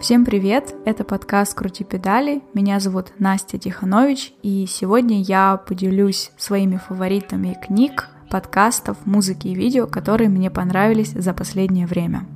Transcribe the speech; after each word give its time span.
Всем 0.00 0.24
привет! 0.24 0.74
Это 0.84 1.02
подкаст 1.02 1.54
«Крути 1.54 1.82
педали». 1.82 2.42
Меня 2.54 2.78
зовут 2.78 3.12
Настя 3.18 3.58
Тиханович, 3.58 4.34
и 4.42 4.66
сегодня 4.68 5.20
я 5.20 5.56
поделюсь 5.56 6.30
своими 6.36 6.76
фаворитами 6.76 7.58
книг, 7.66 8.08
подкастов, 8.30 9.04
музыки 9.04 9.48
и 9.48 9.54
видео, 9.54 9.88
которые 9.88 10.28
мне 10.28 10.48
понравились 10.50 11.10
за 11.10 11.34
последнее 11.34 11.86
время. 11.88 12.26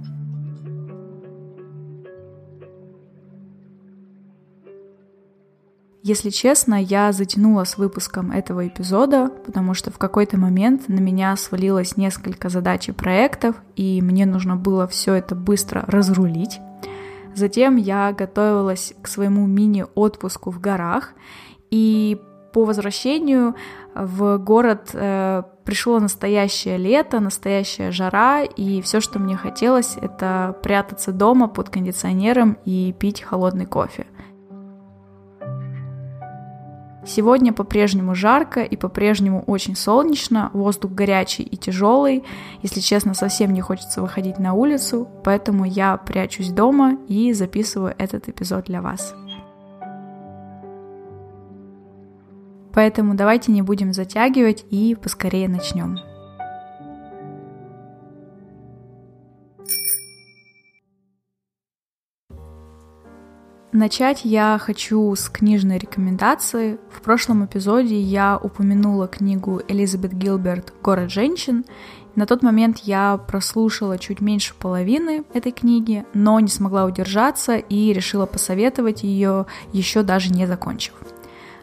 Если 6.10 6.30
честно, 6.30 6.74
я 6.74 7.12
затянула 7.12 7.62
с 7.62 7.78
выпуском 7.78 8.32
этого 8.32 8.66
эпизода, 8.66 9.30
потому 9.46 9.74
что 9.74 9.92
в 9.92 9.98
какой-то 9.98 10.36
момент 10.36 10.88
на 10.88 10.98
меня 10.98 11.36
свалилось 11.36 11.96
несколько 11.96 12.48
задач 12.48 12.88
и 12.88 12.92
проектов, 12.92 13.54
и 13.76 14.02
мне 14.02 14.26
нужно 14.26 14.56
было 14.56 14.88
все 14.88 15.14
это 15.14 15.36
быстро 15.36 15.84
разрулить. 15.86 16.58
Затем 17.36 17.76
я 17.76 18.12
готовилась 18.12 18.92
к 19.00 19.06
своему 19.06 19.46
мини-отпуску 19.46 20.50
в 20.50 20.60
горах, 20.60 21.12
и 21.70 22.20
по 22.52 22.64
возвращению 22.64 23.54
в 23.94 24.36
город 24.38 24.90
э, 24.92 25.44
пришло 25.64 26.00
настоящее 26.00 26.76
лето, 26.76 27.20
настоящая 27.20 27.92
жара, 27.92 28.42
и 28.42 28.82
все, 28.82 28.98
что 28.98 29.20
мне 29.20 29.36
хотелось, 29.36 29.96
это 29.96 30.56
прятаться 30.60 31.12
дома 31.12 31.46
под 31.46 31.70
кондиционером 31.70 32.58
и 32.64 32.92
пить 32.98 33.22
холодный 33.22 33.66
кофе. 33.66 34.08
Сегодня 37.06 37.52
по-прежнему 37.52 38.14
жарко 38.14 38.60
и 38.60 38.76
по-прежнему 38.76 39.42
очень 39.46 39.74
солнечно, 39.74 40.50
воздух 40.52 40.92
горячий 40.92 41.42
и 41.42 41.56
тяжелый. 41.56 42.24
Если 42.62 42.80
честно, 42.80 43.14
совсем 43.14 43.52
не 43.52 43.62
хочется 43.62 44.02
выходить 44.02 44.38
на 44.38 44.52
улицу, 44.52 45.08
поэтому 45.24 45.64
я 45.64 45.96
прячусь 45.96 46.50
дома 46.50 46.98
и 47.08 47.32
записываю 47.32 47.94
этот 47.96 48.28
эпизод 48.28 48.66
для 48.66 48.82
вас. 48.82 49.14
Поэтому 52.72 53.14
давайте 53.14 53.50
не 53.50 53.62
будем 53.62 53.92
затягивать 53.92 54.64
и 54.70 54.94
поскорее 54.94 55.48
начнем. 55.48 56.09
Начать 63.80 64.26
я 64.26 64.58
хочу 64.60 65.14
с 65.14 65.30
книжной 65.30 65.78
рекомендации. 65.78 66.78
В 66.92 67.00
прошлом 67.00 67.46
эпизоде 67.46 67.98
я 67.98 68.36
упомянула 68.36 69.08
книгу 69.08 69.62
Элизабет 69.68 70.12
Гилберт 70.12 70.74
«Город 70.82 71.10
женщин». 71.10 71.64
На 72.14 72.26
тот 72.26 72.42
момент 72.42 72.80
я 72.80 73.16
прослушала 73.16 73.96
чуть 73.96 74.20
меньше 74.20 74.52
половины 74.52 75.24
этой 75.32 75.50
книги, 75.50 76.04
но 76.12 76.38
не 76.40 76.48
смогла 76.48 76.84
удержаться 76.84 77.56
и 77.56 77.94
решила 77.94 78.26
посоветовать 78.26 79.02
ее, 79.02 79.46
еще 79.72 80.02
даже 80.02 80.28
не 80.28 80.44
закончив. 80.44 80.92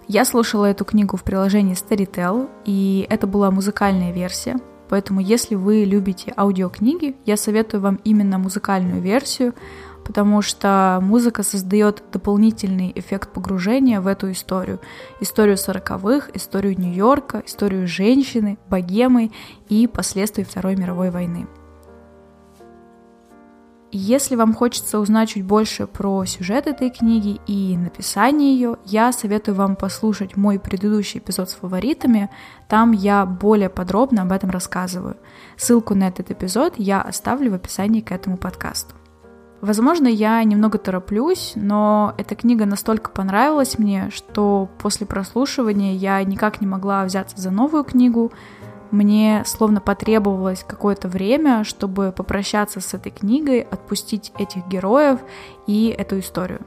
Я 0.08 0.26
слушала 0.26 0.66
эту 0.66 0.86
книгу 0.86 1.18
в 1.18 1.24
приложении 1.24 1.76
Storytel, 1.76 2.50
и 2.66 3.06
это 3.12 3.28
была 3.28 3.52
музыкальная 3.52 4.12
версия, 4.12 4.56
поэтому 4.90 5.20
если 5.20 5.54
вы 5.54 5.84
любите 5.84 6.34
аудиокниги, 6.36 7.16
я 7.28 7.38
советую 7.38 7.82
вам 7.82 8.00
именно 8.04 8.40
музыкальную 8.40 9.04
версию, 9.04 9.54
потому 10.08 10.42
что 10.42 11.00
музыка 11.04 11.44
создает 11.44 12.02
дополнительный 12.14 12.94
эффект 12.96 13.34
погружения 13.34 14.00
в 14.00 14.08
эту 14.08 14.32
историю. 14.32 14.80
Историю 15.20 15.58
сороковых, 15.58 16.34
историю 16.34 16.80
Нью-Йорка, 16.80 17.44
историю 17.46 17.90
женщины, 17.90 18.58
богемы 18.70 19.32
и 19.68 19.86
последствий 19.86 20.46
Второй 20.46 20.78
мировой 20.78 21.10
войны. 21.10 21.46
Если 23.92 24.36
вам 24.36 24.54
хочется 24.54 25.00
узнать 25.00 25.30
чуть 25.30 25.44
больше 25.44 25.88
про 25.88 26.24
сюжет 26.24 26.68
этой 26.68 26.90
книги 26.90 27.42
и 27.46 27.76
написание 27.76 28.54
ее, 28.54 28.78
я 28.86 29.12
советую 29.12 29.56
вам 29.56 29.76
послушать 29.76 30.38
мой 30.38 30.58
предыдущий 30.58 31.20
эпизод 31.20 31.50
с 31.50 31.56
фаворитами. 31.56 32.30
Там 32.70 32.94
я 32.94 33.26
более 33.26 33.70
подробно 33.70 34.22
об 34.22 34.32
этом 34.32 34.52
рассказываю. 34.52 35.18
Ссылку 35.58 35.96
на 35.96 36.08
этот 36.08 36.32
эпизод 36.32 36.76
я 36.78 37.02
оставлю 37.02 37.52
в 37.52 37.56
описании 37.56 38.00
к 38.00 38.14
этому 38.14 38.38
подкасту. 38.38 38.96
Возможно, 39.62 40.08
я 40.08 40.44
немного 40.44 40.78
тороплюсь, 40.78 41.54
но 41.56 42.14
эта 42.18 42.36
книга 42.36 42.66
настолько 42.66 43.10
понравилась 43.10 43.80
мне, 43.80 44.10
что 44.12 44.70
после 44.78 45.08
прослушивания 45.08 45.96
я 45.96 46.24
никак 46.24 46.62
не 46.62 46.68
могла 46.68 47.04
взяться 47.06 47.40
за 47.42 47.50
новую 47.50 47.84
книгу. 47.84 48.32
Мне 48.92 49.44
словно 49.46 49.82
потребовалось 49.82 50.64
какое-то 50.66 51.08
время, 51.08 51.64
чтобы 51.64 52.12
попрощаться 52.12 52.80
с 52.80 52.94
этой 52.94 53.12
книгой, 53.12 53.62
отпустить 53.62 54.32
этих 54.38 54.68
героев 54.68 55.20
и 55.66 55.88
эту 55.88 56.20
историю. 56.20 56.62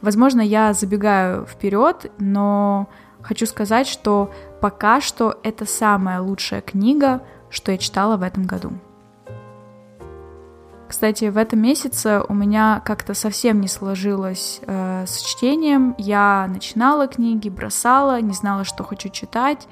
Возможно, 0.00 0.40
я 0.40 0.72
забегаю 0.72 1.44
вперед, 1.44 2.10
но 2.18 2.88
хочу 3.20 3.44
сказать, 3.44 3.86
что 3.86 4.30
пока 4.60 5.00
что 5.02 5.38
это 5.42 5.66
самая 5.66 6.20
лучшая 6.20 6.62
книга, 6.62 7.22
что 7.50 7.72
я 7.72 7.78
читала 7.78 8.16
в 8.16 8.22
этом 8.22 8.44
году. 8.46 8.72
Кстати, 10.88 11.24
в 11.26 11.36
этом 11.36 11.60
месяце 11.60 12.22
у 12.28 12.34
меня 12.34 12.80
как-то 12.84 13.14
совсем 13.14 13.60
не 13.60 13.68
сложилось 13.68 14.60
э, 14.66 15.04
с 15.06 15.20
чтением. 15.22 15.94
Я 15.98 16.46
начинала 16.48 17.08
книги, 17.08 17.48
бросала, 17.48 18.20
не 18.20 18.32
знала, 18.32 18.64
что 18.64 18.84
хочу 18.84 19.08
читать. 19.08 19.66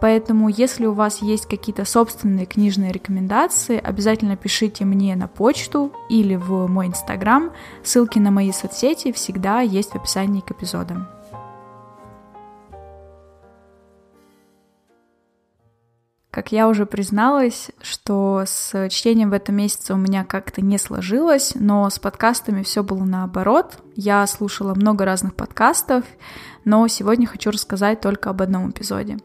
Поэтому, 0.00 0.48
если 0.48 0.86
у 0.86 0.92
вас 0.92 1.22
есть 1.22 1.46
какие-то 1.46 1.84
собственные 1.84 2.46
книжные 2.46 2.92
рекомендации, 2.92 3.78
обязательно 3.78 4.36
пишите 4.36 4.84
мне 4.84 5.16
на 5.16 5.26
почту 5.26 5.90
или 6.08 6.36
в 6.36 6.68
мой 6.68 6.86
инстаграм. 6.86 7.50
Ссылки 7.82 8.18
на 8.18 8.30
мои 8.30 8.52
соцсети 8.52 9.12
всегда 9.12 9.60
есть 9.60 9.92
в 9.92 9.96
описании 9.96 10.40
к 10.40 10.50
эпизодам. 10.50 11.15
Как 16.36 16.52
я 16.52 16.68
уже 16.68 16.84
призналась, 16.84 17.70
что 17.80 18.44
с 18.46 18.90
чтением 18.90 19.30
в 19.30 19.32
этом 19.32 19.56
месяце 19.56 19.94
у 19.94 19.96
меня 19.96 20.22
как-то 20.22 20.60
не 20.60 20.76
сложилось, 20.76 21.52
но 21.54 21.88
с 21.88 21.98
подкастами 21.98 22.62
все 22.62 22.82
было 22.82 23.04
наоборот. 23.04 23.78
Я 23.94 24.26
слушала 24.26 24.74
много 24.74 25.06
разных 25.06 25.34
подкастов, 25.34 26.04
но 26.66 26.86
сегодня 26.88 27.26
хочу 27.26 27.50
рассказать 27.50 28.02
только 28.02 28.28
об 28.28 28.42
одном 28.42 28.68
эпизоде. 28.70 29.16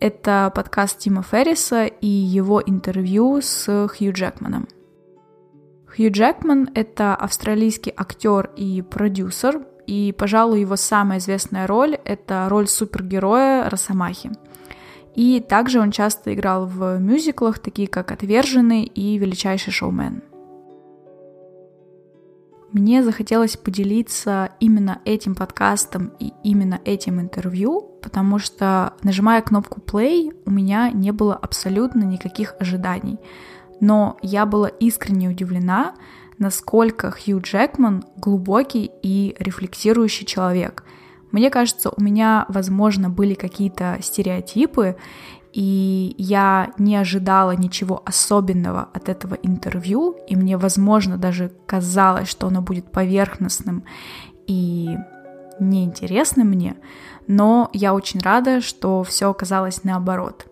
Это 0.00 0.50
подкаст 0.52 0.98
Тима 0.98 1.22
Ферриса 1.22 1.84
и 1.84 2.08
его 2.08 2.60
интервью 2.60 3.40
с 3.40 3.86
Хью 3.86 4.12
Джекманом. 4.12 4.66
Хью 5.86 6.10
Джекман— 6.10 6.68
это 6.74 7.14
австралийский 7.14 7.92
актер 7.96 8.50
и 8.56 8.82
продюсер, 8.82 9.64
и, 9.86 10.12
пожалуй, 10.18 10.62
его 10.62 10.74
самая 10.74 11.20
известная 11.20 11.68
роль— 11.68 11.96
это 12.04 12.48
роль 12.48 12.66
супергероя 12.66 13.70
Росомахи— 13.70 14.32
и 15.14 15.40
также 15.40 15.80
он 15.80 15.90
часто 15.90 16.32
играл 16.34 16.66
в 16.66 16.98
мюзиклах, 16.98 17.58
такие 17.58 17.88
как 17.88 18.12
«Отверженный» 18.12 18.84
и 18.84 19.18
«Величайший 19.18 19.72
шоумен». 19.72 20.22
Мне 22.72 23.02
захотелось 23.02 23.56
поделиться 23.56 24.50
именно 24.60 25.00
этим 25.04 25.34
подкастом 25.34 26.12
и 26.20 26.32
именно 26.44 26.80
этим 26.84 27.20
интервью, 27.20 27.98
потому 28.00 28.38
что, 28.38 28.94
нажимая 29.02 29.42
кнопку 29.42 29.80
play, 29.80 30.32
у 30.46 30.50
меня 30.52 30.90
не 30.90 31.10
было 31.10 31.34
абсолютно 31.34 32.04
никаких 32.04 32.54
ожиданий. 32.60 33.18
Но 33.80 34.18
я 34.22 34.46
была 34.46 34.68
искренне 34.68 35.28
удивлена, 35.28 35.94
насколько 36.38 37.10
Хью 37.10 37.40
Джекман 37.40 38.04
глубокий 38.16 38.88
и 39.02 39.34
рефлексирующий 39.40 40.24
человек— 40.26 40.84
мне 41.32 41.50
кажется, 41.50 41.90
у 41.96 42.02
меня, 42.02 42.46
возможно, 42.48 43.10
были 43.10 43.34
какие-то 43.34 43.98
стереотипы, 44.00 44.96
и 45.52 46.14
я 46.16 46.72
не 46.78 46.96
ожидала 46.96 47.52
ничего 47.52 48.02
особенного 48.04 48.88
от 48.92 49.08
этого 49.08 49.34
интервью, 49.34 50.16
и 50.28 50.36
мне, 50.36 50.56
возможно, 50.56 51.16
даже 51.16 51.50
казалось, 51.66 52.28
что 52.28 52.46
оно 52.46 52.62
будет 52.62 52.92
поверхностным 52.92 53.84
и 54.46 54.96
неинтересным 55.58 56.48
мне, 56.48 56.76
но 57.26 57.68
я 57.72 57.94
очень 57.94 58.20
рада, 58.20 58.60
что 58.60 59.02
все 59.02 59.30
оказалось 59.30 59.84
наоборот. 59.84 60.46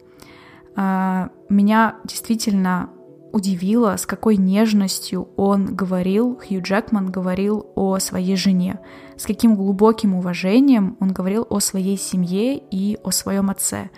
А, 0.76 1.30
меня 1.48 1.96
действительно 2.04 2.90
удивило, 3.32 3.96
с 3.96 4.06
какой 4.06 4.36
нежностью 4.36 5.28
он 5.36 5.74
говорил, 5.74 6.40
Хью 6.46 6.62
Джекман 6.62 7.10
говорил 7.10 7.66
о 7.74 7.98
своей 7.98 8.36
жене, 8.36 8.80
с 9.16 9.26
каким 9.26 9.56
глубоким 9.56 10.14
уважением 10.14 10.96
он 11.00 11.12
говорил 11.12 11.46
о 11.48 11.60
своей 11.60 11.96
семье 11.96 12.56
и 12.58 12.98
о 13.02 13.10
своем 13.10 13.50
отце, 13.50 13.90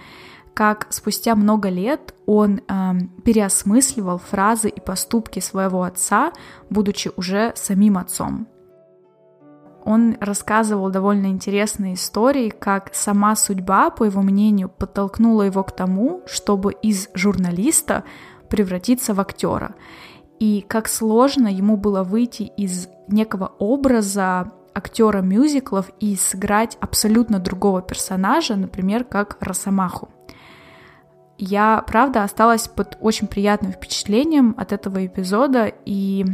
как 0.55 0.87
спустя 0.91 1.35
много 1.35 1.69
лет 1.69 2.15
он 2.27 2.61
э, 2.61 2.93
переосмысливал 3.25 4.19
фразы 4.19 4.69
и 4.69 4.81
поступки 4.81 5.41
своего 5.41 5.83
отца, 5.85 6.33
будучи 6.69 7.11
уже 7.17 7.53
самим 7.55 7.99
отцом. 7.99 8.47
он 9.85 10.17
рассказывал 10.21 10.91
довольно 10.91 11.27
интересные 11.27 11.95
истории, 11.95 12.51
как 12.51 12.91
сама 12.95 13.35
судьба, 13.37 13.91
по 13.91 14.05
его 14.05 14.23
мнению, 14.23 14.69
подтолкнула 14.69 15.43
его 15.43 15.65
к 15.65 15.73
тому, 15.73 16.23
чтобы 16.27 16.73
из 16.73 17.09
журналиста 17.15 18.05
превратиться 18.51 19.15
в 19.15 19.21
актера. 19.21 19.75
И 20.39 20.65
как 20.67 20.89
сложно 20.89 21.49
ему 21.49 21.77
было 21.77 22.03
выйти 22.03 22.43
из 22.43 22.89
некого 23.09 23.53
образа 23.59 24.53
актера 24.75 25.21
мюзиклов 25.21 25.91
и 26.01 26.17
сыграть 26.17 26.77
абсолютно 26.81 27.39
другого 27.39 27.83
персонажа, 27.83 28.57
например, 28.57 29.05
как 29.05 29.37
Росомаху. 29.41 30.09
Я, 31.39 31.83
правда, 31.87 32.23
осталась 32.23 32.69
под 32.69 32.99
очень 33.01 33.27
приятным 33.27 33.73
впечатлением 33.73 34.55
от 34.59 34.73
этого 34.73 35.07
эпизода, 35.07 35.73
и 35.87 36.27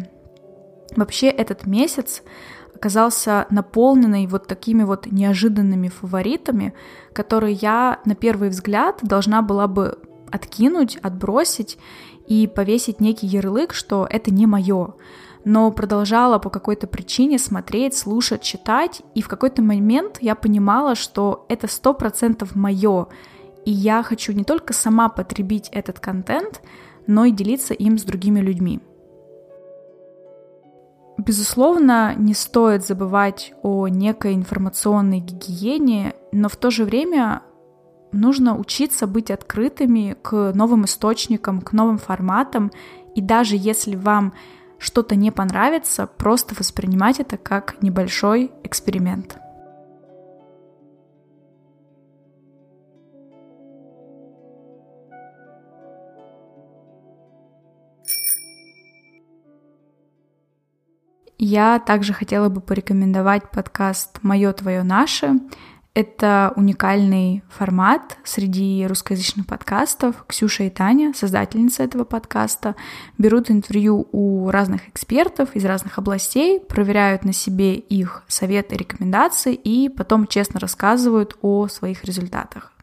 вообще 0.96 1.28
этот 1.28 1.66
месяц 1.66 2.22
оказался 2.74 3.46
наполненный 3.50 4.26
вот 4.26 4.46
такими 4.46 4.82
вот 4.82 5.06
неожиданными 5.06 5.88
фаворитами, 5.88 6.74
которые 7.12 7.54
я 7.54 8.00
на 8.04 8.14
первый 8.14 8.50
взгляд 8.50 8.98
должна 9.02 9.42
была 9.42 9.66
бы 9.66 9.98
откинуть, 10.31 10.96
отбросить 10.96 11.78
и 12.26 12.46
повесить 12.46 13.00
некий 13.00 13.26
ярлык, 13.26 13.73
что 13.73 14.06
это 14.08 14.31
не 14.32 14.46
мое 14.46 14.94
но 15.46 15.70
продолжала 15.70 16.40
по 16.40 16.50
какой-то 16.50 16.88
причине 16.88 17.38
смотреть, 17.38 17.96
слушать, 17.96 18.43
читать, 18.43 19.02
и 19.14 19.23
в 19.23 19.28
какой-то 19.28 19.62
момент 19.62 20.19
я 20.20 20.34
понимала, 20.34 20.96
что 20.96 21.46
это 21.49 21.69
сто 21.69 21.94
процентов 21.94 22.56
мое, 22.56 23.06
и 23.64 23.70
я 23.70 24.02
хочу 24.02 24.32
не 24.32 24.43
только 24.43 24.73
сама 24.73 25.08
потребить 25.08 25.69
этот 25.69 26.00
контент, 26.00 26.62
но 27.06 27.26
и 27.26 27.31
делиться 27.31 27.75
им 27.75 27.96
с 27.96 28.02
другими 28.02 28.40
людьми. 28.40 28.81
Безусловно, 31.17 32.17
не 32.17 32.34
стоит 32.34 32.84
забывать 32.84 33.55
о 33.62 33.87
некой 33.87 34.34
информационной 34.34 35.20
гигиене, 35.20 36.14
но 36.32 36.49
в 36.49 36.56
то 36.56 36.73
же 36.73 36.84
время 36.84 37.43
нужно 38.16 38.56
учиться 38.56 39.06
быть 39.06 39.30
открытыми 39.30 40.16
к 40.22 40.52
новым 40.54 40.84
источникам, 40.84 41.60
к 41.60 41.72
новым 41.72 41.98
форматам, 41.98 42.70
и 43.14 43.20
даже 43.20 43.56
если 43.56 43.96
вам 43.96 44.32
что-то 44.78 45.16
не 45.16 45.30
понравится, 45.30 46.06
просто 46.06 46.54
воспринимать 46.58 47.20
это 47.20 47.36
как 47.36 47.82
небольшой 47.82 48.52
эксперимент. 48.62 49.38
Я 61.38 61.78
также 61.78 62.12
хотела 62.12 62.48
бы 62.48 62.60
порекомендовать 62.60 63.50
подкаст 63.50 64.18
«Мое, 64.22 64.52
твое, 64.52 64.82
наше». 64.82 65.34
Это 65.96 66.52
уникальный 66.56 67.43
формат 67.48 68.19
среди 68.22 68.87
русскоязычных 68.87 69.46
подкастов. 69.46 70.26
Ксюша 70.28 70.64
и 70.64 70.69
Таня, 70.69 71.14
создательницы 71.14 71.82
этого 71.82 72.04
подкаста, 72.04 72.76
берут 73.16 73.50
интервью 73.50 74.06
у 74.12 74.50
разных 74.50 74.90
экспертов 74.90 75.56
из 75.56 75.64
разных 75.64 75.96
областей, 75.96 76.60
проверяют 76.60 77.25
на 77.25 77.32
себе 77.32 77.76
их 77.76 78.25
советы 78.28 78.76
рекомендации 78.76 79.54
и 79.54 79.88
потом 79.88 80.26
честно 80.26 80.60
рассказывают 80.60 81.38
о 81.40 81.66
своих 81.66 82.04
результатах. 82.04 82.75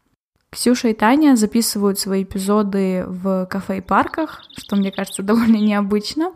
Ксюша 0.50 0.88
и 0.88 0.94
Таня 0.96 1.36
записывают 1.36 2.00
свои 2.00 2.24
эпизоды 2.24 3.06
в 3.06 3.46
кафе 3.46 3.78
и 3.78 3.82
парках, 3.82 4.42
что 4.58 4.76
мне 4.76 4.92
кажется 4.92 5.22
довольно 5.22 5.58
необычно. 5.58 6.32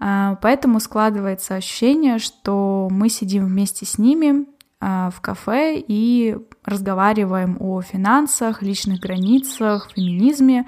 А, 0.00 0.36
поэтому 0.40 0.80
складывается 0.80 1.56
ощущение, 1.56 2.18
что 2.18 2.88
мы 2.90 3.10
сидим 3.10 3.44
вместе 3.44 3.84
с 3.84 3.98
ними, 3.98 4.46
в 4.84 5.20
кафе 5.20 5.82
и 5.86 6.36
разговариваем 6.64 7.56
о 7.60 7.80
финансах, 7.80 8.62
личных 8.62 9.00
границах, 9.00 9.90
феминизме. 9.94 10.66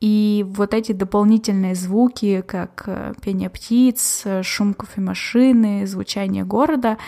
И 0.00 0.44
вот 0.48 0.74
эти 0.74 0.92
дополнительные 0.92 1.74
звуки, 1.74 2.44
как 2.46 2.84
э, 2.86 3.14
пение 3.20 3.50
птиц, 3.50 4.24
шум 4.42 4.74
кофемашины, 4.74 5.86
звучание 5.88 6.44
города, 6.44 6.98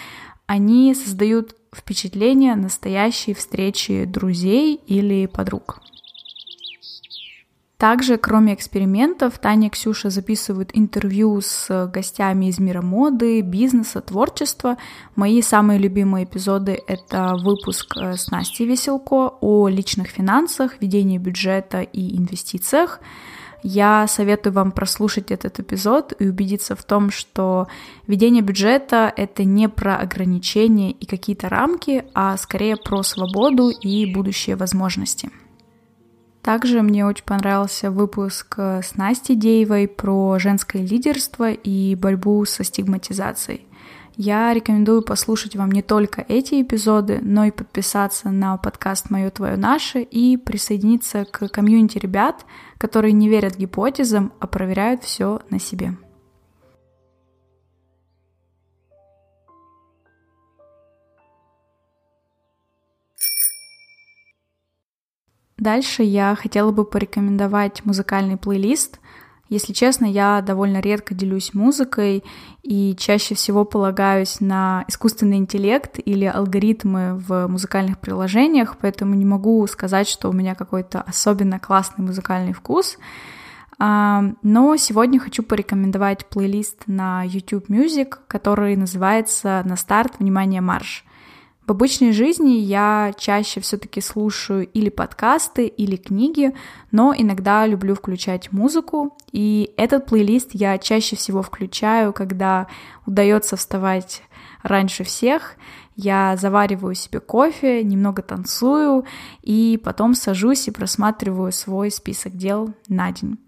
они 0.46 0.92
создают 0.94 1.54
впечатление 1.72 2.56
настоящей 2.56 3.34
встречи 3.34 4.04
друзей 4.04 4.74
или 4.74 5.26
подруг. 5.26 5.80
Также, 7.80 8.18
кроме 8.18 8.52
экспериментов, 8.52 9.38
Таня 9.38 9.68
и 9.68 9.70
Ксюша 9.70 10.10
записывают 10.10 10.68
интервью 10.74 11.40
с 11.40 11.86
гостями 11.86 12.50
из 12.50 12.58
мира 12.58 12.82
моды, 12.82 13.40
бизнеса, 13.40 14.02
творчества. 14.02 14.76
Мои 15.16 15.40
самые 15.40 15.78
любимые 15.78 16.26
эпизоды— 16.26 16.78
это 16.86 17.36
выпуск 17.42 17.96
э, 17.96 18.18
с 18.18 18.30
Настей 18.30 18.66
Веселко 18.66 19.32
о 19.40 19.68
личных 19.68 20.08
финансах, 20.08 20.74
ведении 20.82 21.16
бюджета 21.16 21.80
и 21.80 22.18
инвестициях. 22.18 23.00
Я 23.62 24.06
советую 24.08 24.52
вам 24.52 24.72
прослушать 24.72 25.30
этот 25.30 25.58
эпизод 25.60 26.12
и 26.18 26.28
убедиться 26.28 26.76
в 26.76 26.84
том, 26.84 27.10
что 27.10 27.66
ведение 28.06 28.42
бюджета— 28.42 29.10
это 29.16 29.44
не 29.44 29.70
про 29.70 29.96
ограничения 29.96 30.90
и 30.90 31.06
какие-то 31.06 31.48
рамки, 31.48 32.04
а 32.12 32.36
скорее 32.36 32.76
про 32.76 33.02
свободу 33.02 33.70
и 33.70 34.12
будущие 34.12 34.56
возможности. 34.56 35.30
Также 36.42 36.80
мне 36.82 37.04
очень 37.06 37.24
понравился 37.24 37.90
выпуск 37.90 38.54
э, 38.56 38.80
с 38.82 38.96
Настей 38.96 39.34
Деевой 39.34 39.86
про 39.86 40.38
женское 40.38 40.82
лидерство 40.82 41.50
и 41.52 41.94
борьбу 41.94 42.44
со 42.46 42.64
стигматизацией. 42.64 43.66
Я 44.16 44.52
рекомендую 44.52 45.02
послушать 45.02 45.56
вам 45.56 45.70
не 45.70 45.82
только 45.82 46.24
эти 46.28 46.60
эпизоды, 46.62 47.20
но 47.22 47.44
и 47.44 47.50
подписаться 47.50 48.30
на 48.30 48.56
подкаст 48.56 49.10
«Мое, 49.10 49.30
твое, 49.30 49.56
наше» 49.56 50.02
и 50.02 50.36
присоединиться 50.36 51.24
к 51.24 51.48
комьюнити 51.48 51.98
ребят, 51.98 52.44
которые 52.78 53.12
не 53.12 53.28
верят 53.28 53.56
гипотезам, 53.56 54.32
а 54.40 54.46
проверяют 54.46 55.04
все 55.04 55.40
на 55.50 55.58
себе. 55.58 55.96
Дальше 65.60 66.02
я 66.02 66.34
хотела 66.34 66.72
бы 66.72 66.86
порекомендовать 66.86 67.84
музыкальный 67.84 68.38
плейлист. 68.38 68.98
Если 69.50 69.74
честно, 69.74 70.06
я 70.06 70.40
довольно 70.40 70.80
редко 70.80 71.12
делюсь 71.12 71.52
музыкой 71.52 72.24
и 72.62 72.96
чаще 72.96 73.34
всего 73.34 73.66
полагаюсь 73.66 74.40
на 74.40 74.84
искусственный 74.88 75.36
интеллект 75.36 75.98
или 76.02 76.24
алгоритмы 76.24 77.16
в 77.16 77.46
музыкальных 77.48 77.98
приложениях, 77.98 78.78
поэтому 78.80 79.14
не 79.14 79.26
могу 79.26 79.66
сказать, 79.66 80.08
что 80.08 80.30
у 80.30 80.32
меня 80.32 80.54
какой-то 80.54 81.02
особенно 81.02 81.58
классный 81.58 82.06
музыкальный 82.06 82.54
вкус. 82.54 82.96
А, 83.78 84.24
но 84.42 84.76
сегодня 84.76 85.20
хочу 85.20 85.42
порекомендовать 85.42 86.26
плейлист 86.26 86.84
на 86.86 87.22
YouTube 87.24 87.68
Music, 87.68 88.14
который 88.28 88.76
называется 88.76 89.62
«На 89.66 89.76
старт, 89.76 90.14
внимание, 90.20 90.62
марш». 90.62 91.04
В 91.70 91.72
обычной 91.72 92.10
жизни 92.10 92.54
я 92.54 93.14
чаще 93.16 93.60
все-таки 93.60 94.00
слушаю 94.00 94.66
или 94.66 94.88
подкасты, 94.88 95.68
или 95.68 95.94
книги, 95.94 96.52
но 96.90 97.14
иногда 97.16 97.64
люблю 97.64 97.94
включать 97.94 98.50
музыку, 98.50 99.16
и 99.30 99.72
этот 99.76 100.06
плейлист 100.06 100.48
я 100.52 100.78
чаще 100.78 101.14
всего 101.14 101.42
включаю, 101.42 102.12
когда 102.12 102.66
удается 103.06 103.56
вставать 103.56 104.24
раньше 104.64 105.04
всех, 105.04 105.54
я 105.94 106.36
завариваю 106.36 106.96
себе 106.96 107.20
кофе, 107.20 107.84
немного 107.84 108.22
танцую, 108.22 109.04
и 109.42 109.80
потом 109.84 110.14
сажусь 110.14 110.66
и 110.66 110.72
просматриваю 110.72 111.52
свой 111.52 111.92
список 111.92 112.36
дел 112.36 112.74
на 112.88 113.12
день. 113.12 113.38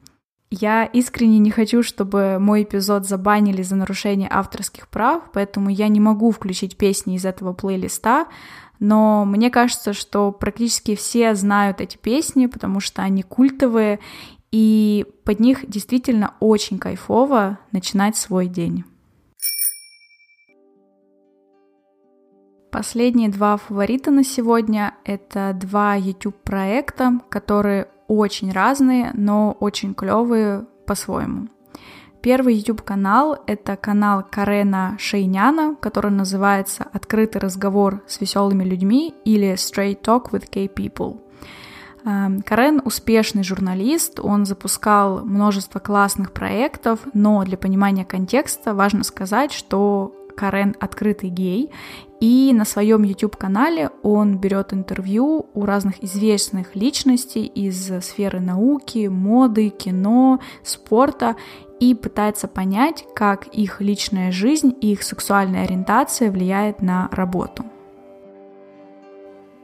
Я 0.54 0.84
искренне 0.84 1.38
не 1.38 1.50
хочу, 1.50 1.82
чтобы 1.82 2.36
мой 2.38 2.64
эпизод 2.64 3.06
забанили 3.06 3.62
за 3.62 3.74
нарушение 3.74 4.28
авторских 4.30 4.86
прав, 4.86 5.22
поэтому 5.32 5.70
я 5.70 5.88
не 5.88 5.98
могу 5.98 6.30
включить 6.30 6.76
песни 6.76 7.16
из 7.16 7.24
этого 7.24 7.54
плейлиста, 7.54 8.26
но 8.78 9.24
мне 9.24 9.48
кажется, 9.48 9.94
что 9.94 10.30
практически 10.30 10.94
все 10.94 11.34
знают 11.34 11.80
эти 11.80 11.96
песни, 11.96 12.44
потому 12.44 12.80
что 12.80 13.00
они 13.00 13.22
культовые, 13.22 13.98
и 14.50 15.06
под 15.24 15.40
них 15.40 15.70
действительно 15.70 16.34
очень 16.38 16.78
кайфово 16.78 17.58
начинать 17.70 18.18
свой 18.18 18.46
день. 18.46 18.84
Последние 22.72 23.28
два 23.28 23.58
фаворита 23.58 24.10
на 24.10 24.24
сегодня— 24.24 24.94
это 25.04 25.54
два 25.54 25.94
YouTube-проекта, 25.94 27.20
которые 27.28 27.88
очень 28.08 28.50
разные, 28.50 29.10
но 29.12 29.54
очень 29.60 29.92
клевые 29.92 30.64
по-своему. 30.86 31.48
Первый 32.22 32.54
YouTube-канал— 32.54 33.36
это 33.46 33.76
канал 33.76 34.24
Карена 34.28 34.96
Шейняна, 34.98 35.74
который 35.74 36.10
называется 36.12 36.86
«Открытый 36.94 37.42
разговор 37.42 38.02
с 38.06 38.22
веселыми 38.22 38.64
людьми» 38.64 39.14
или 39.26 39.52
«Straight 39.52 40.00
Talk 40.00 40.30
with 40.30 40.48
Gay 40.50 40.72
People». 40.74 41.20
Эм, 42.04 42.40
Карен 42.40 42.80
успешный 42.84 43.44
журналист, 43.44 44.18
он 44.18 44.46
запускал 44.46 45.22
множество 45.26 45.78
классных 45.78 46.32
проектов, 46.32 47.00
но 47.12 47.44
для 47.44 47.58
понимания 47.58 48.06
контекста 48.06 48.72
важно 48.72 49.04
сказать, 49.04 49.52
что 49.52 50.14
Карен 50.34 50.74
Открытый 50.80 51.30
гей, 51.30 51.70
и 52.20 52.52
на 52.54 52.64
своем 52.64 53.02
YouTube-канале 53.02 53.90
он 54.02 54.38
берет 54.38 54.72
интервью 54.72 55.46
у 55.54 55.64
разных 55.64 56.02
известных 56.04 56.76
личностей 56.76 57.44
из 57.46 57.90
сферы 58.04 58.40
науки, 58.40 59.08
моды, 59.08 59.70
кино, 59.70 60.40
спорта 60.62 61.36
и 61.80 61.94
пытается 61.94 62.46
понять, 62.48 63.04
как 63.14 63.48
их 63.48 63.80
личная 63.80 64.30
жизнь 64.30 64.74
и 64.80 64.92
их 64.92 65.02
сексуальная 65.02 65.64
ориентация 65.64 66.30
влияет 66.30 66.80
на 66.80 67.08
работу. 67.10 67.64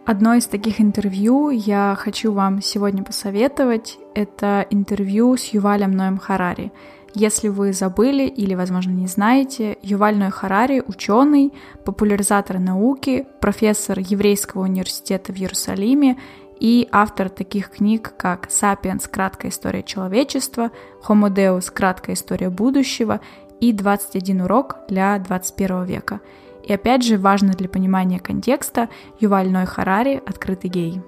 Одно 0.05 0.35
из 0.35 0.47
таких 0.47 0.81
интервью 0.81 1.51
я 1.51 1.95
хочу 1.99 2.33
вам 2.33 2.63
сегодня 2.63 3.05
посоветовать. 3.05 3.99
Это 4.15 4.67
интервью 4.71 5.37
с 5.37 5.45
Ювалем 5.49 5.93
Ноем 5.93 6.19
Харари— 6.19 6.73
если 7.15 7.49
вы 7.49 7.73
забыли 7.73 8.25
или, 8.25 8.55
возможно, 8.55 8.91
не 8.91 9.07
знаете, 9.07 9.79
Юваль 9.83 10.17
Ной 10.17 10.31
Харари– 10.31 10.83
ученый, 10.87 11.53
популяризатор 11.85 12.59
науки, 12.59 13.27
профессор 13.41 13.99
Еврейского 13.99 14.63
университета 14.63 15.33
в 15.33 15.37
Иерусалиме 15.37 16.19
и 16.61 16.89
автор 16.93 17.29
таких 17.29 17.71
книг, 17.71 18.15
как 18.17 18.51
«Сапиенс. 18.51 19.09
Краткая 19.09 19.51
история 19.51 19.83
человечества», 19.83 20.71
«Homo 21.07 21.29
Deus. 21.31 21.71
Краткая 21.73 22.17
история 22.17 22.51
будущего» 22.51 23.21
и 23.61 23.73
«21 23.73 24.45
урок 24.45 24.79
для 24.89 25.19
21 25.19 25.85
века». 25.85 26.21
И 26.65 26.73
опять 26.73 27.03
же, 27.03 27.17
важно 27.17 27.53
для 27.53 27.69
понимания 27.69 28.19
контекста, 28.19 28.89
Юваль 29.21 29.51
Ной 29.51 29.67
Харари– 29.67 30.23
открытый 30.27 30.69
гей. 30.69 31.01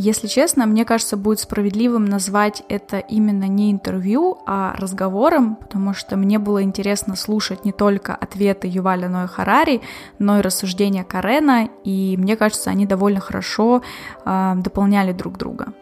Если 0.00 0.28
честно, 0.28 0.64
мне 0.64 0.84
кажется, 0.84 1.16
будет 1.16 1.40
справедливым 1.40 2.04
назвать 2.04 2.62
это 2.68 3.00
именно 3.00 3.48
не 3.48 3.72
интервью, 3.72 4.38
а 4.46 4.72
разговором, 4.78 5.56
потому 5.56 5.92
что 5.92 6.16
мне 6.16 6.38
было 6.38 6.62
интересно 6.62 7.16
слушать 7.16 7.64
не 7.64 7.72
только 7.72 8.14
ответы 8.14 8.68
Юваля 8.68 9.08
Ноя 9.08 9.26
Харари, 9.26 9.80
но 10.20 10.38
и 10.38 10.40
рассуждения 10.40 11.02
Карена, 11.02 11.68
и 11.82 12.14
мне 12.16 12.36
кажется, 12.36 12.70
они 12.70 12.86
довольно 12.86 13.18
хорошо 13.18 13.82
э, 14.24 14.52
дополняли 14.58 15.12
друг 15.12 15.36
друга. 15.36 15.72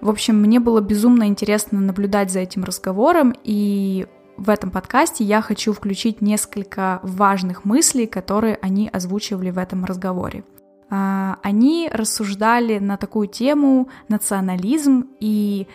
В 0.00 0.10
общем, 0.10 0.40
мне 0.40 0.60
было 0.60 0.80
безумно 0.80 1.26
интересно 1.26 1.80
наблюдать 1.80 2.30
за 2.30 2.38
этим 2.38 2.62
разговором, 2.62 3.34
и 3.42 4.06
в 4.36 4.48
этом 4.48 4.70
подкасте 4.70 5.24
я 5.24 5.42
хочу 5.42 5.72
включить 5.72 6.20
несколько 6.20 7.00
важных 7.02 7.64
мыслей, 7.64 8.06
которые 8.06 8.60
они 8.62 8.88
озвучивали 8.92 9.50
в 9.50 9.58
этом 9.58 9.84
разговоре. 9.84 10.44
А, 10.88 11.38
они 11.42 11.88
рассуждали 11.92 12.78
на 12.78 12.96
такую 12.96 13.28
тему 13.28 13.88
национализм 14.08 15.08
и 15.20 15.66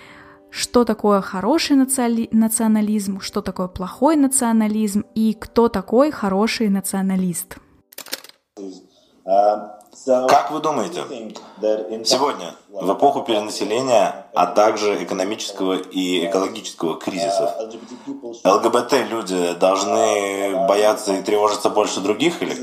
что 0.49 0.83
такое 0.83 1.21
хороший 1.21 1.75
национализм, 1.75 3.19
что 3.21 3.41
такое 3.41 3.67
плохой 3.67 4.15
национализм 4.15 5.05
и 5.15 5.33
кто 5.33 5.69
такой 5.69 6.11
хороший 6.11 6.69
националист. 6.69 7.57
Как 10.05 10.51
вы 10.51 10.61
думаете, 10.61 11.03
сегодня, 12.05 12.55
в 12.69 12.93
эпоху 12.93 13.23
перенаселения, 13.23 14.25
а 14.33 14.47
также 14.47 15.03
экономического 15.03 15.73
и 15.73 16.25
экологического 16.25 16.97
кризисов, 16.97 17.51
ЛГБТ-люди 18.43 19.53
должны 19.59 20.65
бояться 20.67 21.13
и 21.13 21.21
тревожиться 21.21 21.69
больше 21.69 21.99
других 21.99 22.41
или? 22.41 22.53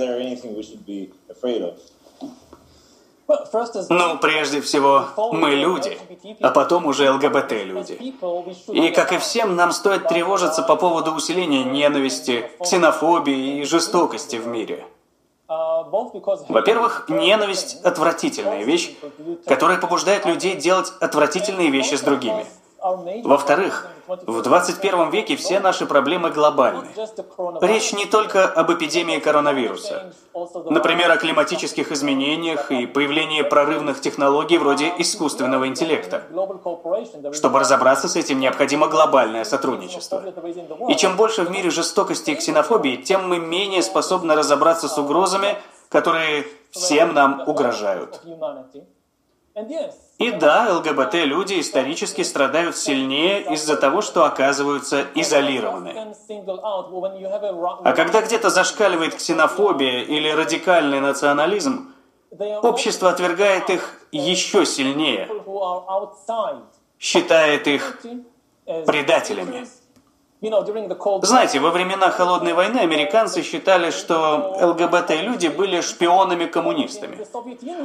Ну, 3.90 4.18
прежде 4.18 4.61
всего, 4.62 5.04
мы 5.32 5.50
люди, 5.50 5.99
а 6.40 6.50
потом 6.50 6.87
уже 6.87 7.11
ЛГБТ-люди. 7.11 7.92
И, 8.68 8.88
как 8.90 9.12
и 9.12 9.18
всем, 9.18 9.54
нам 9.54 9.73
стоит 9.73 10.08
тревожиться 10.08 10.62
по 10.62 10.76
поводу 10.76 11.12
усиления 11.12 11.62
ненависти, 11.64 12.50
ксенофобии 12.61 13.61
и 13.61 13.64
жестокости 13.64 14.37
в 14.37 14.47
мире. 14.47 14.87
Во-первых, 15.47 17.06
ненависть– 17.08 17.80
отвратительная 17.85 18.64
вещь, 18.64 18.94
которая 19.47 19.78
побуждает 19.78 20.25
людей 20.25 20.56
делать 20.56 20.92
отвратительные 21.00 21.70
вещи 21.70 21.94
с 21.94 22.00
другими– 22.00 22.47
во-вторых, 23.25 23.88
в 24.07 24.42
21 24.42 25.11
веке 25.11 25.37
все 25.37 25.61
наши 25.61 25.87
проблемы 25.87 26.30
глобальны. 26.30 26.88
Речь 27.61 27.92
не 27.92 28.07
только 28.07 28.47
об 28.47 28.73
эпидемии 28.73 29.18
коронавируса. 29.18 30.12
Например, 30.71 31.11
о 31.11 31.16
климатических 31.16 31.92
изменениях 31.92 32.71
и 32.71 32.87
появлении 32.87 33.42
прорывных 33.42 34.00
технологий 34.00 34.59
вроде 34.59 34.92
искусственного 34.99 35.66
интеллекта. 35.68 36.23
Чтобы 37.33 37.61
разобраться 37.61 38.09
с 38.09 38.16
этим, 38.16 38.40
необходимо 38.40 38.88
глобальное 38.88 39.45
сотрудничество. 39.45 40.25
И 40.88 40.97
чем 40.97 41.16
больше 41.16 41.42
в 41.42 41.50
мире 41.50 41.71
жестокости 41.71 42.30
и 42.30 42.35
ксенофобии, 42.35 42.97
тем 42.97 43.28
мы 43.28 43.38
менее 43.38 43.83
способны 43.83 44.35
разобраться 44.35 44.88
с 44.88 44.97
угрозами, 44.99 45.57
которые 45.90 46.47
всем 46.71 47.14
нам 47.14 47.42
угрожают. 47.47 48.23
И 50.19 50.31
да, 50.33 50.75
ЛГБТ-люди 50.75 51.61
исторически 51.61 52.23
страдают 52.23 52.77
сильнее 52.77 53.43
из-за 53.55 53.77
того, 53.77 54.03
что 54.03 54.25
оказываются 54.25 55.07
изолированы. 55.15 55.95
А 57.85 57.93
когда 57.93 58.23
где-то 58.23 58.50
зашкаливает 58.50 59.15
ксенофобия 59.15 60.03
или 60.03 60.29
радикальный 60.29 61.00
национализм, 61.00 61.93
общество 62.62 63.11
отвергает 63.11 63.71
их 63.71 64.00
еще 64.11 64.67
сильнее, 64.67 65.29
считает 66.99 67.69
их 67.69 68.00
предателями. 68.87 69.67
Знаете, 70.40 71.59
во 71.59 71.71
времена 71.71 72.11
Холодной 72.11 72.52
войны 72.52 72.78
американцы 72.78 73.42
считали, 73.42 73.90
что 73.90 74.57
ЛГБТ-люди 74.61 75.49
были 75.49 75.80
шпионами-коммунистами. 75.80 77.26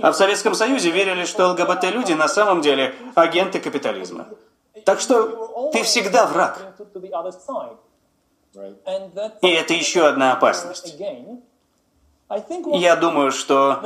А 0.03 0.11
в 0.11 0.15
Советском 0.15 0.53
Союзе 0.53 0.91
верили, 0.91 1.25
что 1.25 1.47
ЛГБТ-люди 1.49 2.13
на 2.13 2.27
самом 2.27 2.61
деле 2.61 2.93
агенты 3.15 3.59
капитализма. 3.59 4.27
Так 4.85 4.99
что 4.99 5.71
ты 5.73 5.81
всегда 5.83 6.27
враг. 6.27 6.59
И 9.41 9.47
это 9.47 9.73
еще 9.73 10.05
одна 10.05 10.33
опасность. 10.33 10.95
Я 12.71 12.95
думаю, 12.95 13.31
что 13.31 13.79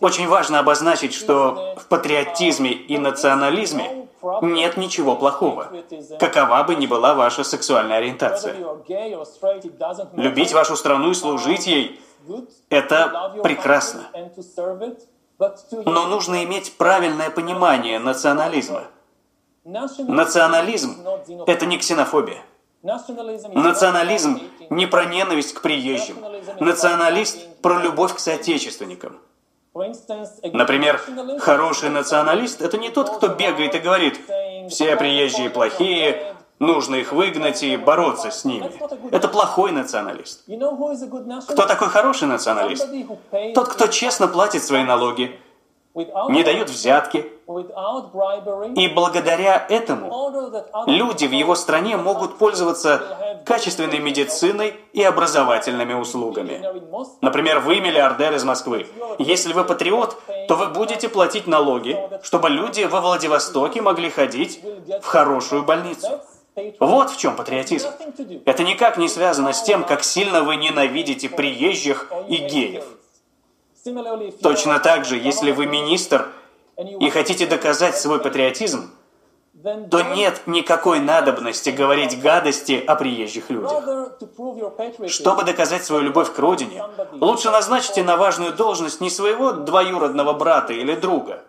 очень 0.00 0.28
важно 0.28 0.58
обозначить, 0.58 1.14
что 1.14 1.74
в 1.76 1.86
патриотизме 1.86 2.72
и 2.72 2.98
национализме 2.98 4.07
нет 4.42 4.76
ничего 4.76 5.16
плохого, 5.16 5.70
какова 6.18 6.62
бы 6.64 6.74
ни 6.74 6.86
была 6.86 7.14
ваша 7.14 7.44
сексуальная 7.44 7.98
ориентация. 7.98 8.56
Любить 10.14 10.52
вашу 10.52 10.76
страну 10.76 11.10
и 11.10 11.14
служить 11.14 11.66
ей– 11.66 12.00
это 12.70 13.40
прекрасно. 13.42 14.08
Но 15.84 16.06
нужно 16.06 16.44
иметь 16.44 16.76
правильное 16.76 17.30
понимание 17.30 17.98
национализма. 17.98 18.84
Национализм– 19.64 20.96
это 21.46 21.66
не 21.66 21.78
ксенофобия. 21.78 22.42
Национализм 22.82 24.40
не 24.70 24.86
про 24.86 25.04
ненависть 25.04 25.54
к 25.54 25.62
приезжим. 25.62 26.16
Националист 26.60 27.38
про 27.60 27.80
любовь 27.80 28.14
к 28.14 28.18
соотечественникам. 28.18 29.20
Например, 29.74 31.00
хороший 31.40 31.90
националист– 31.90 32.60
это 32.62 32.78
не 32.78 32.90
тот, 32.90 33.10
кто 33.10 33.28
бегает 33.28 33.74
и 33.74 33.78
говорит 33.78 34.18
«все 34.70 34.96
приезжие 34.96 35.50
плохие, 35.50 36.34
нужно 36.58 36.96
их 36.96 37.12
выгнать 37.12 37.62
и 37.62 37.76
бороться 37.76 38.30
с 38.30 38.44
ними». 38.44 38.70
Это 39.12 39.28
плохой 39.28 39.72
националист. 39.72 40.44
Кто 41.48 41.66
такой 41.66 41.88
хороший 41.88 42.28
националист? 42.28 42.88
Тот, 43.54 43.68
кто 43.68 43.86
честно 43.86 44.26
платит 44.28 44.62
свои 44.64 44.84
налоги, 44.84 45.38
не 45.94 46.42
дают 46.44 46.70
взятки. 46.70 47.26
И 48.76 48.88
благодаря 48.88 49.66
этому 49.68 50.32
люди 50.86 51.26
в 51.26 51.32
его 51.32 51.54
стране 51.54 51.96
могут 51.96 52.38
пользоваться 52.38 53.27
качественной 53.48 53.98
медициной 53.98 54.74
и 54.92 55.02
образовательными 55.02 55.94
услугами. 55.94 56.62
Например, 57.22 57.60
вы 57.60 57.80
миллиардер 57.80 58.34
из 58.34 58.44
Москвы. 58.44 58.86
Если 59.18 59.54
вы 59.54 59.64
патриот, 59.64 60.20
то 60.48 60.54
вы 60.54 60.66
будете 60.66 61.08
платить 61.08 61.46
налоги, 61.46 61.98
чтобы 62.22 62.50
люди 62.50 62.82
во 62.82 63.00
Владивостоке 63.00 63.80
могли 63.80 64.10
ходить 64.10 64.60
в 65.02 65.06
хорошую 65.06 65.62
больницу. 65.62 66.20
Вот 66.78 67.10
в 67.10 67.16
чем 67.16 67.36
патриотизм. 67.36 67.88
Это 68.44 68.64
никак 68.64 68.98
не 68.98 69.08
связано 69.08 69.54
с 69.54 69.62
тем, 69.62 69.82
как 69.82 70.04
сильно 70.04 70.42
вы 70.42 70.56
ненавидите 70.56 71.30
приезжих 71.30 72.12
и 72.28 72.36
геев. 72.36 72.84
Точно 74.42 74.78
так 74.78 75.06
же, 75.06 75.16
если 75.16 75.52
вы 75.52 75.64
министр 75.64 76.28
и 77.00 77.08
хотите 77.08 77.46
доказать 77.46 77.96
свой 77.96 78.20
патриотизм, 78.20 78.90
то 79.62 80.02
нет 80.02 80.42
никакой 80.46 81.00
надобности 81.00 81.70
говорить 81.70 82.20
гадости 82.20 82.82
о 82.86 82.94
приезжих 82.94 83.50
людях. 83.50 83.82
Чтобы 85.08 85.42
доказать 85.44 85.84
свою 85.84 86.02
любовь 86.02 86.32
к 86.32 86.38
родине, 86.38 86.84
лучше 87.12 87.50
назначьте 87.50 88.02
на 88.02 88.16
важную 88.16 88.52
должность 88.52 89.00
не 89.00 89.10
своего 89.10 89.52
двоюродного 89.52 90.32
брата 90.32 90.72
или 90.72 90.94
друга, 90.94 91.42